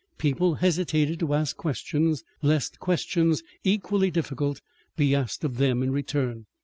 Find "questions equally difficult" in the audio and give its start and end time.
2.79-4.59